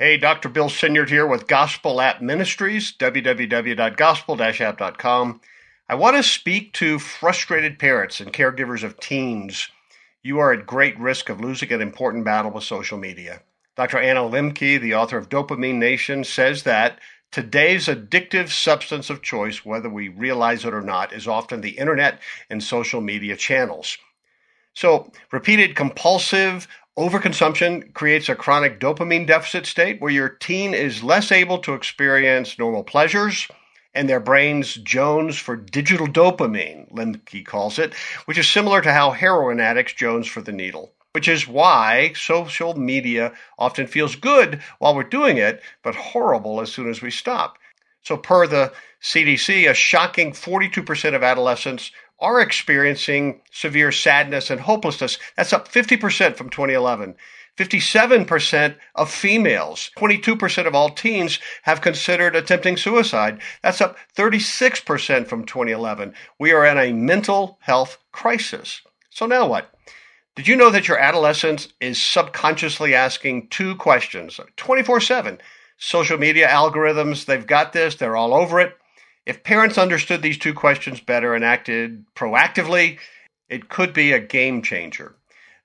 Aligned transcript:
Hey, 0.00 0.16
Dr. 0.16 0.48
Bill 0.48 0.68
Senyard 0.68 1.10
here 1.10 1.26
with 1.26 1.48
Gospel 1.48 2.00
App 2.00 2.22
Ministries, 2.22 2.94
www.gospel-app.com. 3.00 5.40
I 5.88 5.94
want 5.96 6.16
to 6.16 6.22
speak 6.22 6.72
to 6.74 7.00
frustrated 7.00 7.80
parents 7.80 8.20
and 8.20 8.32
caregivers 8.32 8.84
of 8.84 9.00
teens. 9.00 9.68
You 10.22 10.38
are 10.38 10.52
at 10.52 10.68
great 10.68 10.96
risk 11.00 11.28
of 11.28 11.40
losing 11.40 11.72
an 11.72 11.82
important 11.82 12.24
battle 12.24 12.52
with 12.52 12.62
social 12.62 12.96
media. 12.96 13.42
Dr. 13.76 13.98
Anna 13.98 14.20
Lembke, 14.20 14.80
the 14.80 14.94
author 14.94 15.18
of 15.18 15.28
Dopamine 15.28 15.80
Nation, 15.80 16.22
says 16.22 16.62
that 16.62 17.00
today's 17.32 17.86
addictive 17.86 18.50
substance 18.50 19.10
of 19.10 19.20
choice, 19.20 19.64
whether 19.64 19.90
we 19.90 20.10
realize 20.10 20.64
it 20.64 20.72
or 20.72 20.80
not, 20.80 21.12
is 21.12 21.26
often 21.26 21.60
the 21.60 21.76
internet 21.76 22.20
and 22.48 22.62
social 22.62 23.00
media 23.00 23.34
channels. 23.34 23.98
So, 24.74 25.10
repeated 25.32 25.74
compulsive 25.74 26.68
overconsumption 26.98 27.94
creates 27.94 28.28
a 28.28 28.34
chronic 28.34 28.80
dopamine 28.80 29.24
deficit 29.24 29.64
state 29.66 30.00
where 30.00 30.10
your 30.10 30.28
teen 30.28 30.74
is 30.74 31.04
less 31.04 31.30
able 31.30 31.58
to 31.58 31.74
experience 31.74 32.58
normal 32.58 32.82
pleasures 32.82 33.46
and 33.94 34.08
their 34.08 34.18
brains 34.18 34.74
jones 34.74 35.38
for 35.38 35.54
digital 35.54 36.08
dopamine, 36.08 36.92
Lembke 36.92 37.46
calls 37.46 37.78
it, 37.78 37.94
which 38.24 38.36
is 38.36 38.48
similar 38.48 38.82
to 38.82 38.92
how 38.92 39.12
heroin 39.12 39.60
addicts 39.60 39.92
jones 39.92 40.26
for 40.26 40.42
the 40.42 40.50
needle. 40.50 40.92
Which 41.12 41.28
is 41.28 41.46
why 41.46 42.12
social 42.16 42.74
media 42.74 43.32
often 43.58 43.86
feels 43.86 44.16
good 44.16 44.60
while 44.78 44.94
we're 44.94 45.04
doing 45.04 45.36
it, 45.36 45.62
but 45.84 45.94
horrible 45.94 46.60
as 46.60 46.72
soon 46.72 46.90
as 46.90 47.00
we 47.00 47.10
stop. 47.12 47.58
So, 48.02 48.16
per 48.16 48.46
the 48.46 48.72
CDC, 49.02 49.70
a 49.70 49.74
shocking 49.74 50.32
42% 50.32 51.14
of 51.14 51.22
adolescents 51.22 51.90
are 52.20 52.40
experiencing 52.40 53.40
severe 53.50 53.92
sadness 53.92 54.50
and 54.50 54.60
hopelessness. 54.60 55.18
That's 55.36 55.52
up 55.52 55.68
50% 55.68 56.36
from 56.36 56.50
2011. 56.50 57.14
57% 57.58 58.76
of 58.94 59.10
females, 59.10 59.90
22% 59.98 60.66
of 60.66 60.74
all 60.76 60.90
teens 60.90 61.40
have 61.62 61.80
considered 61.80 62.36
attempting 62.36 62.76
suicide. 62.76 63.40
That's 63.62 63.80
up 63.80 63.96
36% 64.16 65.26
from 65.26 65.44
2011. 65.44 66.14
We 66.38 66.52
are 66.52 66.64
in 66.64 66.78
a 66.78 66.92
mental 66.92 67.58
health 67.60 67.98
crisis. 68.12 68.82
So 69.10 69.26
now 69.26 69.48
what? 69.48 69.74
Did 70.36 70.46
you 70.46 70.54
know 70.54 70.70
that 70.70 70.86
your 70.86 70.98
adolescence 70.98 71.66
is 71.80 72.00
subconsciously 72.00 72.94
asking 72.94 73.48
two 73.48 73.74
questions 73.74 74.38
24 74.56 75.00
7? 75.00 75.38
Social 75.78 76.16
media 76.16 76.46
algorithms, 76.46 77.24
they've 77.24 77.46
got 77.46 77.72
this, 77.72 77.96
they're 77.96 78.16
all 78.16 78.32
over 78.32 78.60
it. 78.60 78.76
If 79.28 79.42
parents 79.42 79.76
understood 79.76 80.22
these 80.22 80.38
two 80.38 80.54
questions 80.54 81.00
better 81.00 81.34
and 81.34 81.44
acted 81.44 82.06
proactively, 82.14 82.98
it 83.50 83.68
could 83.68 83.92
be 83.92 84.12
a 84.12 84.18
game 84.18 84.62
changer. 84.62 85.16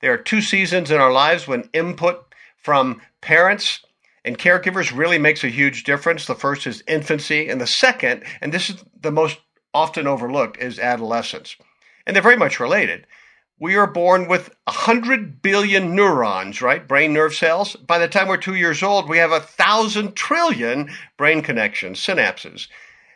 There 0.00 0.12
are 0.12 0.18
two 0.18 0.40
seasons 0.40 0.90
in 0.90 1.00
our 1.00 1.12
lives 1.12 1.46
when 1.46 1.70
input 1.72 2.34
from 2.56 3.00
parents 3.20 3.78
and 4.24 4.36
caregivers 4.36 4.92
really 4.92 5.18
makes 5.18 5.44
a 5.44 5.48
huge 5.48 5.84
difference. 5.84 6.26
The 6.26 6.34
first 6.34 6.66
is 6.66 6.82
infancy, 6.88 7.48
and 7.48 7.60
the 7.60 7.68
second, 7.68 8.24
and 8.40 8.52
this 8.52 8.68
is 8.68 8.82
the 9.00 9.12
most 9.12 9.38
often 9.72 10.08
overlooked, 10.08 10.58
is 10.58 10.80
adolescence. 10.80 11.54
And 12.04 12.16
they're 12.16 12.22
very 12.22 12.36
much 12.36 12.58
related. 12.58 13.06
We 13.60 13.76
are 13.76 13.86
born 13.86 14.26
with 14.26 14.48
100 14.64 15.40
billion 15.40 15.94
neurons, 15.94 16.62
right? 16.62 16.88
Brain 16.88 17.12
nerve 17.12 17.32
cells. 17.32 17.76
By 17.76 18.00
the 18.00 18.08
time 18.08 18.26
we're 18.26 18.38
two 18.38 18.56
years 18.56 18.82
old, 18.82 19.08
we 19.08 19.18
have 19.18 19.30
a 19.30 19.38
thousand 19.38 20.16
trillion 20.16 20.90
brain 21.16 21.42
connections, 21.42 22.00
synapses. 22.00 22.66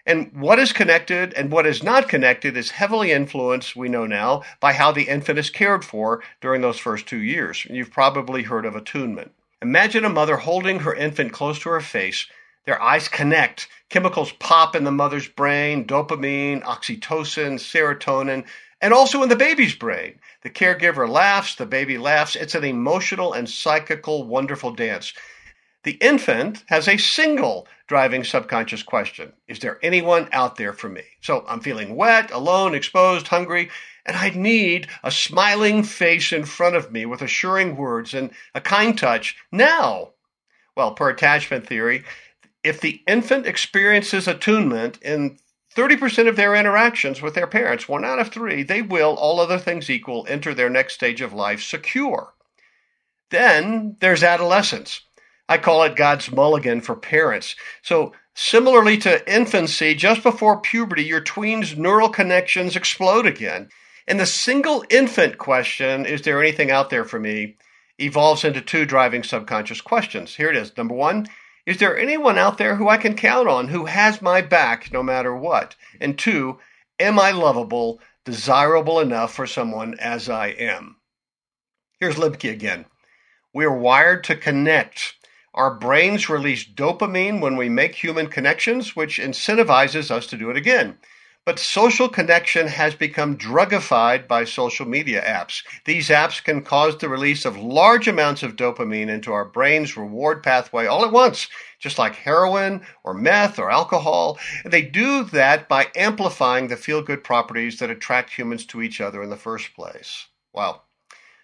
And 0.06 0.30
what 0.32 0.60
is 0.60 0.72
connected 0.72 1.34
and 1.34 1.50
what 1.50 1.66
is 1.66 1.82
not 1.82 2.08
connected 2.08 2.56
is 2.56 2.70
heavily 2.70 3.10
influenced, 3.10 3.74
we 3.74 3.88
know 3.88 4.06
now, 4.06 4.44
by 4.60 4.72
how 4.72 4.92
the 4.92 5.08
infant 5.08 5.38
is 5.38 5.50
cared 5.50 5.84
for 5.84 6.22
during 6.40 6.62
those 6.62 6.78
first 6.78 7.08
two 7.08 7.18
years. 7.18 7.66
You've 7.68 7.90
probably 7.90 8.44
heard 8.44 8.64
of 8.64 8.76
attunement. 8.76 9.32
Imagine 9.60 10.04
a 10.04 10.08
mother 10.08 10.36
holding 10.36 10.80
her 10.80 10.94
infant 10.94 11.32
close 11.32 11.58
to 11.60 11.70
her 11.70 11.80
face. 11.80 12.26
Their 12.66 12.80
eyes 12.80 13.08
connect. 13.08 13.68
Chemicals 13.88 14.32
pop 14.38 14.76
in 14.76 14.84
the 14.84 14.92
mother's 14.92 15.26
brain 15.26 15.84
dopamine, 15.84 16.62
oxytocin, 16.62 17.58
serotonin, 17.58 18.44
and 18.80 18.94
also 18.94 19.22
in 19.24 19.28
the 19.28 19.34
baby's 19.34 19.74
brain. 19.74 20.20
The 20.42 20.50
caregiver 20.50 21.08
laughs, 21.08 21.56
the 21.56 21.66
baby 21.66 21.98
laughs. 21.98 22.36
It's 22.36 22.54
an 22.54 22.64
emotional 22.64 23.32
and 23.32 23.48
psychical, 23.48 24.24
wonderful 24.24 24.72
dance. 24.72 25.12
The 25.86 25.98
infant 26.00 26.64
has 26.66 26.88
a 26.88 26.96
single 26.96 27.68
driving 27.86 28.24
subconscious 28.24 28.82
question 28.82 29.34
Is 29.46 29.60
there 29.60 29.78
anyone 29.84 30.28
out 30.32 30.56
there 30.56 30.72
for 30.72 30.88
me? 30.88 31.04
So 31.20 31.44
I'm 31.46 31.60
feeling 31.60 31.94
wet, 31.94 32.32
alone, 32.32 32.74
exposed, 32.74 33.28
hungry, 33.28 33.70
and 34.04 34.16
I 34.16 34.30
need 34.30 34.88
a 35.04 35.12
smiling 35.12 35.84
face 35.84 36.32
in 36.32 36.44
front 36.44 36.74
of 36.74 36.90
me 36.90 37.06
with 37.06 37.22
assuring 37.22 37.76
words 37.76 38.14
and 38.14 38.32
a 38.52 38.60
kind 38.60 38.98
touch 38.98 39.36
now. 39.52 40.14
Well, 40.76 40.90
per 40.90 41.10
attachment 41.10 41.68
theory, 41.68 42.02
if 42.64 42.80
the 42.80 43.00
infant 43.06 43.46
experiences 43.46 44.26
attunement 44.26 45.00
in 45.02 45.38
30% 45.76 46.26
of 46.26 46.34
their 46.34 46.56
interactions 46.56 47.22
with 47.22 47.34
their 47.34 47.46
parents, 47.46 47.88
one 47.88 48.04
out 48.04 48.18
of 48.18 48.30
three, 48.30 48.64
they 48.64 48.82
will, 48.82 49.14
all 49.14 49.38
other 49.38 49.58
things 49.58 49.88
equal, 49.88 50.26
enter 50.28 50.52
their 50.52 50.68
next 50.68 50.94
stage 50.94 51.20
of 51.20 51.32
life 51.32 51.62
secure. 51.62 52.34
Then 53.30 53.96
there's 54.00 54.24
adolescence. 54.24 55.02
I 55.48 55.58
call 55.58 55.82
it 55.84 55.96
God's 55.96 56.30
mulligan 56.32 56.80
for 56.80 56.96
parents. 56.96 57.56
So, 57.82 58.12
similarly 58.34 58.98
to 58.98 59.32
infancy, 59.32 59.94
just 59.94 60.22
before 60.22 60.60
puberty, 60.60 61.04
your 61.04 61.20
tween's 61.20 61.76
neural 61.76 62.08
connections 62.08 62.76
explode 62.76 63.26
again. 63.26 63.68
And 64.08 64.20
the 64.20 64.26
single 64.26 64.84
infant 64.90 65.38
question, 65.38 66.06
is 66.06 66.22
there 66.22 66.40
anything 66.40 66.70
out 66.70 66.90
there 66.90 67.04
for 67.04 67.18
me, 67.18 67.56
evolves 67.98 68.44
into 68.44 68.60
two 68.60 68.84
driving 68.84 69.22
subconscious 69.22 69.80
questions. 69.80 70.34
Here 70.34 70.50
it 70.50 70.56
is. 70.56 70.76
Number 70.76 70.94
one, 70.94 71.26
is 71.64 71.78
there 71.78 71.98
anyone 71.98 72.38
out 72.38 72.58
there 72.58 72.76
who 72.76 72.88
I 72.88 72.96
can 72.96 73.16
count 73.16 73.48
on, 73.48 73.68
who 73.68 73.86
has 73.86 74.22
my 74.22 74.40
back 74.40 74.92
no 74.92 75.02
matter 75.02 75.34
what? 75.34 75.74
And 76.00 76.18
two, 76.18 76.58
am 77.00 77.18
I 77.18 77.32
lovable, 77.32 78.00
desirable 78.24 79.00
enough 79.00 79.34
for 79.34 79.46
someone 79.46 79.98
as 79.98 80.28
I 80.28 80.48
am? 80.48 80.96
Here's 81.98 82.16
Lembke 82.16 82.52
again. 82.52 82.84
We 83.52 83.64
are 83.64 83.76
wired 83.76 84.22
to 84.24 84.36
connect. 84.36 85.14
Our 85.56 85.74
brains 85.74 86.28
release 86.28 86.66
dopamine 86.66 87.40
when 87.40 87.56
we 87.56 87.70
make 87.70 87.94
human 87.94 88.26
connections, 88.26 88.94
which 88.94 89.18
incentivizes 89.18 90.10
us 90.10 90.26
to 90.26 90.36
do 90.36 90.50
it 90.50 90.56
again. 90.56 90.98
But 91.46 91.58
social 91.58 92.08
connection 92.10 92.66
has 92.66 92.94
become 92.94 93.38
drugified 93.38 94.28
by 94.28 94.44
social 94.44 94.84
media 94.84 95.22
apps. 95.22 95.62
These 95.86 96.10
apps 96.10 96.44
can 96.44 96.62
cause 96.62 96.98
the 96.98 97.08
release 97.08 97.46
of 97.46 97.56
large 97.56 98.06
amounts 98.06 98.42
of 98.42 98.56
dopamine 98.56 99.08
into 99.08 99.32
our 99.32 99.44
brain's 99.46 99.96
reward 99.96 100.42
pathway 100.42 100.86
all 100.86 101.04
at 101.04 101.12
once, 101.12 101.48
just 101.78 101.98
like 101.98 102.16
heroin 102.16 102.84
or 103.02 103.14
meth 103.14 103.58
or 103.58 103.70
alcohol. 103.70 104.38
They 104.64 104.82
do 104.82 105.24
that 105.24 105.68
by 105.68 105.86
amplifying 105.94 106.68
the 106.68 106.76
feel 106.76 107.00
good 107.00 107.24
properties 107.24 107.78
that 107.78 107.90
attract 107.90 108.36
humans 108.36 108.66
to 108.66 108.82
each 108.82 109.00
other 109.00 109.22
in 109.22 109.30
the 109.30 109.36
first 109.36 109.72
place. 109.74 110.26
Wow. 110.52 110.82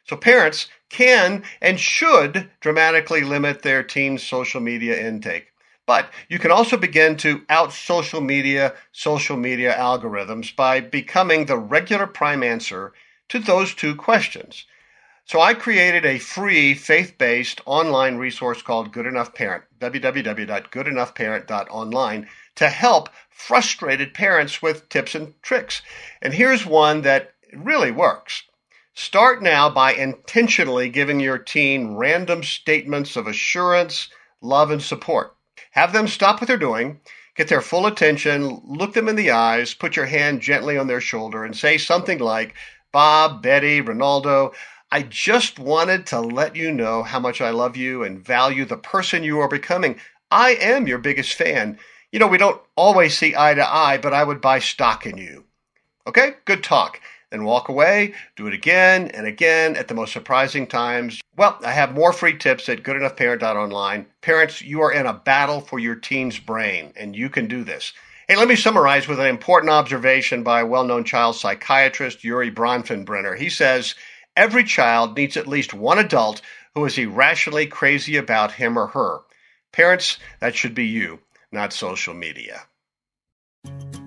So 0.04 0.16
parents 0.16 0.68
can 0.88 1.42
and 1.60 1.80
should 1.80 2.50
dramatically 2.60 3.22
limit 3.22 3.62
their 3.62 3.82
teens' 3.82 4.22
social 4.22 4.60
media 4.60 5.00
intake. 5.00 5.48
But 5.86 6.10
you 6.28 6.38
can 6.38 6.50
also 6.50 6.76
begin 6.76 7.16
to 7.18 7.44
out 7.48 7.72
social 7.72 8.20
media 8.20 8.74
social 8.92 9.36
media 9.36 9.74
algorithms 9.76 10.54
by 10.54 10.80
becoming 10.80 11.46
the 11.46 11.58
regular 11.58 12.06
prime 12.06 12.42
answer 12.42 12.92
to 13.28 13.38
those 13.38 13.74
two 13.74 13.94
questions. 13.96 14.66
So 15.24 15.41
I 15.41 15.54
created 15.54 16.04
a 16.04 16.18
free 16.18 16.74
faith-based 16.74 17.60
online 17.64 18.16
resource 18.16 18.60
called 18.60 18.92
Good 18.92 19.06
Enough 19.06 19.34
Parent, 19.34 19.62
www.goodenoughparent.online 19.80 22.28
to 22.56 22.68
help 22.68 23.08
frustrated 23.30 24.14
parents 24.14 24.60
with 24.60 24.88
tips 24.88 25.14
and 25.14 25.41
tricks. 25.42 25.80
And 26.20 26.34
here's 26.34 26.66
one 26.66 27.02
that 27.02 27.34
really 27.52 27.92
works. 27.92 28.42
Start 28.94 29.42
now 29.42 29.70
by 29.70 29.94
intentionally 29.94 30.91
giving 30.91 31.19
your 31.19 31.38
teen 31.38 31.94
random 31.94 32.42
statements 32.42 33.16
of 33.16 33.26
assurance, 33.26 34.08
love, 34.42 34.70
and 34.70 34.82
support. 34.82 35.34
Have 35.71 35.94
them 35.94 36.06
stop 36.06 36.41
what 36.41 36.48
they're 36.48 36.59
doing, 36.59 37.00
get 37.34 37.48
their 37.48 37.62
full 37.62 37.86
attention, 37.86 38.60
look 38.66 38.92
them 38.92 39.09
in 39.09 39.16
the 39.16 39.30
eyes, 39.30 39.72
put 39.72 39.97
your 39.97 40.04
hand 40.04 40.42
gently 40.42 40.77
on 40.77 40.89
their 40.89 41.00
shoulder, 41.00 41.42
and 41.42 41.56
say 41.56 41.78
something 41.78 42.18
like, 42.18 42.54
Bob, 42.92 43.42
Betty, 43.42 43.80
Ronaldo, 43.80 44.53
I 44.91 45.04
just 45.04 45.59
wanted 45.59 46.04
to 46.09 46.21
let 46.21 46.54
you 46.54 46.71
know 46.71 47.03
how 47.03 47.18
much 47.18 47.41
I 47.41 47.48
love 47.48 47.78
you 47.78 48.04
and 48.04 48.22
value 48.22 48.66
the 48.66 48.77
person 48.77 49.24
you 49.24 49.41
are 49.41 49.48
becoming. 49.48 49.98
I 50.30 50.50
am 50.56 50.86
your 50.86 50.98
biggest 50.98 51.33
fan. 51.33 51.78
You 52.10 52.18
know, 52.18 52.27
we 52.27 52.36
don't 52.36 52.60
always 52.77 53.16
see 53.16 53.34
eye 53.34 53.54
to 53.54 53.66
eye, 53.66 53.97
but 53.97 54.12
I 54.12 54.22
would 54.22 54.42
buy 54.42 54.59
stock 54.59 55.06
in 55.06 55.16
you. 55.16 55.47
Okay, 56.06 56.34
good 56.44 56.62
talk 56.62 57.00
then 57.32 57.44
walk 57.44 57.68
away, 57.68 58.14
do 58.36 58.46
it 58.46 58.54
again 58.54 59.08
and 59.08 59.26
again 59.26 59.74
at 59.74 59.88
the 59.88 59.94
most 59.94 60.12
surprising 60.12 60.66
times. 60.66 61.20
Well, 61.36 61.58
I 61.64 61.72
have 61.72 61.94
more 61.94 62.12
free 62.12 62.36
tips 62.36 62.68
at 62.68 62.82
goodenoughparent.online. 62.82 64.06
Parents, 64.20 64.60
you 64.60 64.82
are 64.82 64.92
in 64.92 65.06
a 65.06 65.14
battle 65.14 65.60
for 65.60 65.78
your 65.78 65.94
teen's 65.94 66.38
brain, 66.38 66.92
and 66.94 67.16
you 67.16 67.30
can 67.30 67.48
do 67.48 67.64
this. 67.64 67.94
Hey, 68.28 68.36
let 68.36 68.48
me 68.48 68.54
summarize 68.54 69.08
with 69.08 69.18
an 69.18 69.26
important 69.26 69.70
observation 69.70 70.42
by 70.42 70.60
a 70.60 70.66
well 70.66 70.84
known 70.84 71.04
child 71.04 71.36
psychiatrist, 71.36 72.22
Urie 72.22 72.50
Bronfenbrenner. 72.50 73.36
He 73.36 73.48
says, 73.48 73.94
Every 74.36 74.64
child 74.64 75.16
needs 75.16 75.36
at 75.36 75.48
least 75.48 75.74
one 75.74 75.98
adult 75.98 76.40
who 76.74 76.84
is 76.84 76.96
irrationally 76.96 77.66
crazy 77.66 78.16
about 78.16 78.52
him 78.52 78.78
or 78.78 78.88
her. 78.88 79.20
Parents, 79.72 80.18
that 80.40 80.54
should 80.54 80.74
be 80.74 80.86
you, 80.86 81.20
not 81.50 81.72
social 81.72 82.14
media. 82.14 82.62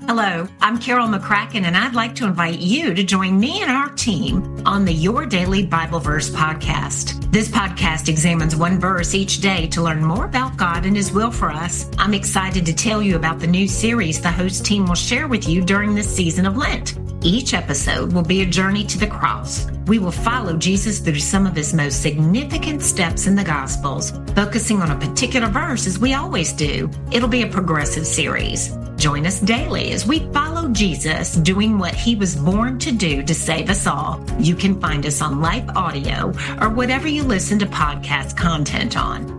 Hello, 0.08 0.48
I'm 0.62 0.78
Carol 0.78 1.08
McCracken, 1.08 1.64
and 1.64 1.76
I'd 1.76 1.96
like 1.96 2.14
to 2.16 2.26
invite 2.26 2.60
you 2.60 2.94
to 2.94 3.04
join 3.04 3.40
me 3.40 3.64
and 3.64 3.72
our 3.72 3.90
team 3.90 4.62
on 4.64 4.86
the 4.86 4.94
Your 4.94 5.26
Daily 5.26 5.66
Bible 5.66 6.00
Verse 6.00 6.30
podcast. 6.30 7.32
This 7.32 7.50
podcast 7.50 8.08
examines 8.08 8.56
one 8.56 8.80
verse 8.80 9.16
each 9.16 9.42
day 9.42 9.66
to 9.70 9.82
learn 9.82 10.06
more 10.06 10.26
about 10.26 10.58
God 10.58 10.86
and 10.86 10.96
His 10.96 11.12
will 11.12 11.32
for 11.32 11.50
us. 11.50 11.90
I'm 11.98 12.14
excited 12.14 12.68
to 12.68 12.74
tell 12.74 13.02
you 13.02 13.16
about 13.16 13.40
the 13.40 13.48
new 13.48 13.68
series 13.68 14.22
the 14.22 14.32
host 14.32 14.64
team 14.64 14.86
will 14.86 14.94
share 14.94 15.28
with 15.28 15.50
you 15.50 15.64
during 15.64 15.96
this 15.96 16.16
season 16.16 16.46
of 16.46 16.56
Lent. 16.56 17.00
Each 17.24 17.56
episode 17.56 18.14
will 18.14 18.22
be 18.22 18.44
a 18.44 18.46
journey 18.46 18.84
to 18.84 19.00
the 19.00 19.08
cross. 19.08 19.66
We 19.88 19.98
will 19.98 20.12
follow 20.12 20.56
Jesus 20.56 21.00
through 21.00 21.18
some 21.18 21.48
of 21.48 21.56
his 21.56 21.74
most 21.74 22.04
significant 22.04 22.84
steps 22.84 23.26
in 23.26 23.36
the 23.36 23.44
Gospels, 23.44 24.12
focusing 24.36 24.84
on 24.84 24.92
a 24.92 25.00
particular 25.00 25.48
verse 25.48 25.88
as 25.88 25.98
we 25.98 26.14
always 26.14 26.54
do. 26.54 26.92
It'll 27.12 27.28
be 27.28 27.42
a 27.42 27.48
progressive 27.48 28.06
series. 28.06 28.72
Join 28.98 29.26
us 29.26 29.40
daily 29.40 29.92
as 29.92 30.08
we 30.08 30.20
follow 30.32 30.70
Jesus 30.70 31.36
doing 31.36 31.78
what 31.78 31.94
he 31.94 32.16
was 32.16 32.36
born 32.36 32.80
to 32.80 32.92
do 32.92 33.24
to 33.24 33.34
save 33.34 33.70
us 33.70 33.86
all. 33.88 34.24
You 34.40 34.56
can 34.56 34.80
find 34.80 35.06
us 35.06 35.22
on 35.22 35.42
Life 35.42 35.68
Audio 35.76 36.34
or 36.62 36.70
whatever 36.70 37.08
you 37.08 37.24
listen 37.24 37.60
to 37.60 37.66
podcast 37.66 38.38
content 38.38 38.98
on. 38.98 39.35